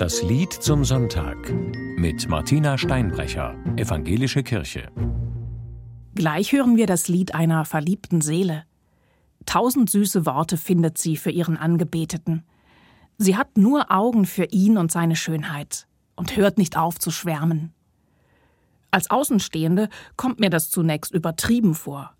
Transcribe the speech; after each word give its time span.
Das 0.00 0.22
Lied 0.22 0.50
zum 0.50 0.82
Sonntag 0.82 1.52
mit 1.98 2.26
Martina 2.26 2.78
Steinbrecher, 2.78 3.54
Evangelische 3.76 4.42
Kirche. 4.42 4.90
Gleich 6.14 6.52
hören 6.52 6.78
wir 6.78 6.86
das 6.86 7.08
Lied 7.08 7.34
einer 7.34 7.66
verliebten 7.66 8.22
Seele. 8.22 8.64
Tausend 9.44 9.90
süße 9.90 10.24
Worte 10.24 10.56
findet 10.56 10.96
sie 10.96 11.18
für 11.18 11.30
ihren 11.30 11.58
Angebeteten. 11.58 12.44
Sie 13.18 13.36
hat 13.36 13.58
nur 13.58 13.92
Augen 13.92 14.24
für 14.24 14.46
ihn 14.46 14.78
und 14.78 14.90
seine 14.90 15.16
Schönheit 15.16 15.86
und 16.16 16.34
hört 16.34 16.56
nicht 16.56 16.78
auf 16.78 16.98
zu 16.98 17.10
schwärmen. 17.10 17.74
Als 18.90 19.10
Außenstehende 19.10 19.90
kommt 20.16 20.40
mir 20.40 20.48
das 20.48 20.70
zunächst 20.70 21.12
übertrieben 21.12 21.74
vor. 21.74 22.14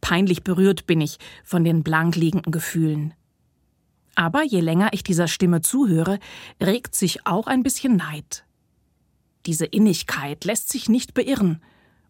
Peinlich 0.00 0.42
berührt 0.42 0.88
bin 0.88 1.00
ich 1.00 1.18
von 1.44 1.62
den 1.62 1.84
blank 1.84 2.16
liegenden 2.16 2.50
Gefühlen. 2.50 3.14
Aber 4.14 4.42
je 4.42 4.60
länger 4.60 4.90
ich 4.92 5.02
dieser 5.02 5.28
Stimme 5.28 5.60
zuhöre, 5.60 6.18
regt 6.62 6.94
sich 6.94 7.26
auch 7.26 7.46
ein 7.46 7.62
bisschen 7.62 7.96
Neid. 7.96 8.44
Diese 9.46 9.66
Innigkeit 9.66 10.44
lässt 10.44 10.70
sich 10.70 10.88
nicht 10.88 11.14
beirren, 11.14 11.60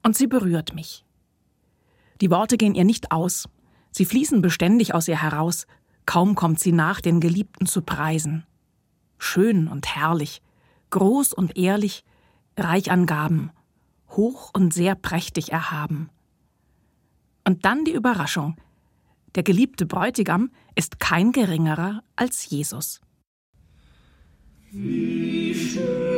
und 0.02 0.16
sie 0.16 0.26
berührt 0.26 0.74
mich. 0.74 1.04
Die 2.20 2.30
Worte 2.30 2.56
gehen 2.56 2.74
ihr 2.74 2.84
nicht 2.84 3.10
aus, 3.10 3.48
sie 3.90 4.04
fließen 4.04 4.42
beständig 4.42 4.94
aus 4.94 5.08
ihr 5.08 5.20
heraus, 5.20 5.66
kaum 6.06 6.34
kommt 6.34 6.60
sie 6.60 6.72
nach, 6.72 7.00
den 7.00 7.20
Geliebten 7.20 7.66
zu 7.66 7.82
preisen. 7.82 8.44
Schön 9.18 9.66
und 9.66 9.96
herrlich, 9.96 10.42
groß 10.90 11.32
und 11.32 11.56
ehrlich, 11.56 12.04
reich 12.56 12.90
an 12.90 13.06
Gaben, 13.06 13.50
hoch 14.10 14.50
und 14.52 14.72
sehr 14.72 14.94
prächtig 14.94 15.50
erhaben. 15.50 16.10
Und 17.44 17.64
dann 17.64 17.84
die 17.84 17.92
Überraschung. 17.92 18.56
Der 19.34 19.42
geliebte 19.42 19.86
Bräutigam 19.86 20.50
ist 20.74 21.00
kein 21.00 21.32
geringerer 21.32 22.02
als 22.16 22.48
Jesus. 22.48 23.00
Wie 24.70 25.54
schön 25.54 26.13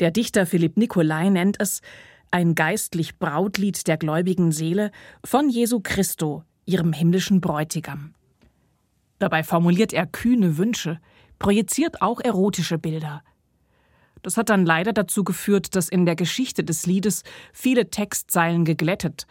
Der 0.00 0.12
Dichter 0.12 0.46
Philipp 0.46 0.76
Nicolai 0.76 1.28
nennt 1.28 1.60
es 1.60 1.80
ein 2.30 2.54
geistlich 2.54 3.18
Brautlied 3.18 3.88
der 3.88 3.96
gläubigen 3.96 4.52
Seele 4.52 4.92
von 5.24 5.48
Jesu 5.48 5.80
Christo, 5.82 6.44
ihrem 6.66 6.92
himmlischen 6.92 7.40
Bräutigam. 7.40 8.14
Dabei 9.18 9.42
formuliert 9.42 9.92
er 9.92 10.06
kühne 10.06 10.56
Wünsche, 10.56 11.00
projiziert 11.40 12.00
auch 12.00 12.20
erotische 12.20 12.78
Bilder. 12.78 13.22
Das 14.22 14.36
hat 14.36 14.50
dann 14.50 14.66
leider 14.66 14.92
dazu 14.92 15.24
geführt, 15.24 15.74
dass 15.74 15.88
in 15.88 16.06
der 16.06 16.16
Geschichte 16.16 16.62
des 16.62 16.86
Liedes 16.86 17.24
viele 17.52 17.90
Textzeilen 17.90 18.64
geglättet, 18.64 19.26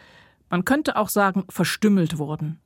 man 0.50 0.64
könnte 0.64 0.96
auch 0.96 1.08
sagen 1.08 1.44
verstümmelt 1.48 2.18
wurden. 2.18 2.58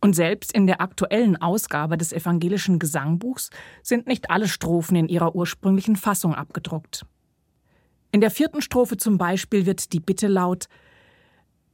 Und 0.00 0.14
selbst 0.14 0.52
in 0.52 0.66
der 0.66 0.80
aktuellen 0.80 1.40
Ausgabe 1.40 1.98
des 1.98 2.12
evangelischen 2.12 2.78
Gesangbuchs 2.78 3.50
sind 3.82 4.06
nicht 4.06 4.30
alle 4.30 4.48
Strophen 4.48 4.96
in 4.96 5.08
ihrer 5.08 5.34
ursprünglichen 5.34 5.96
Fassung 5.96 6.34
abgedruckt. 6.34 7.04
In 8.12 8.20
der 8.20 8.30
vierten 8.30 8.62
Strophe 8.62 8.96
zum 8.96 9.18
Beispiel 9.18 9.66
wird 9.66 9.92
die 9.92 10.00
Bitte 10.00 10.28
laut 10.28 10.68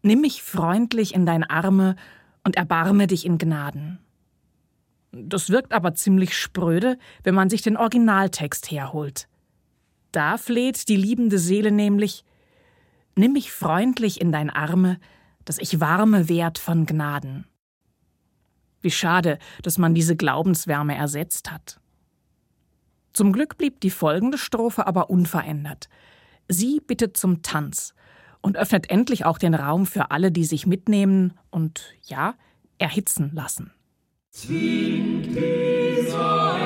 Nimm 0.03 0.21
mich 0.21 0.43
freundlich 0.43 1.15
in 1.15 1.27
deine 1.27 1.51
Arme 1.51 1.97
und 2.45 2.57
erbarme 2.57 3.07
dich 3.07 3.27
in 3.27 3.39
Gnaden. 3.39 3.99
Das 5.11 5.51
wirkt 5.51 5.73
aber 5.73 5.95
ziemlich 5.95 6.37
spröde, 6.37 6.99
wenn 7.25 7.35
man 7.35 7.51
sich 7.51 7.63
den 7.63 7.77
Originaltext 7.77 8.71
herholt. 8.71 9.29
Da 10.13 10.37
fleht 10.37 10.89
die 10.89 10.97
liebende 10.97 11.39
Seele 11.39 11.71
nämlich 11.71 12.25
Nimm 13.17 13.33
mich 13.33 13.51
freundlich 13.51 14.21
in 14.21 14.31
deine 14.31 14.55
Arme, 14.55 14.99
dass 15.47 15.59
ich 15.59 15.81
warme 15.81 16.29
werd 16.29 16.59
von 16.59 16.85
Gnaden. 16.85 17.47
Wie 18.81 18.91
schade, 18.91 19.39
dass 19.63 19.79
man 19.79 19.95
diese 19.95 20.17
Glaubenswärme 20.17 20.95
ersetzt 20.97 21.51
hat. 21.51 21.81
Zum 23.13 23.33
Glück 23.33 23.57
blieb 23.57 23.81
die 23.81 23.91
folgende 23.91 24.39
Strophe 24.39 24.87
aber 24.87 25.09
unverändert. 25.11 25.89
Sie 26.49 26.81
bittet 26.81 27.17
zum 27.17 27.43
Tanz 27.43 27.95
und 28.43 28.57
öffnet 28.57 28.91
endlich 28.91 29.25
auch 29.25 29.39
den 29.39 29.55
Raum 29.55 29.87
für 29.87 30.11
alle, 30.11 30.31
die 30.31 30.45
sich 30.45 30.67
mitnehmen 30.67 31.33
und, 31.51 31.95
ja, 32.03 32.35
erhitzen 32.79 33.31
lassen. 33.33 33.73
Zwingt 34.31 35.27
die 35.27 36.07
Seiten 36.11 36.66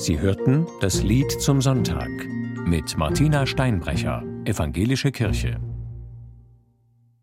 Sie 0.00 0.18
hörten 0.18 0.66
das 0.80 1.02
Lied 1.02 1.30
zum 1.30 1.60
Sonntag 1.60 2.08
mit 2.64 2.96
Martina 2.96 3.44
Steinbrecher, 3.44 4.24
Evangelische 4.46 5.12
Kirche. 5.12 5.60